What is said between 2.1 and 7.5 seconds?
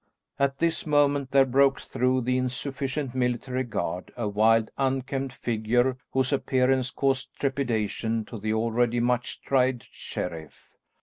the insufficient military guard a wild unkempt figure, whose appearance caused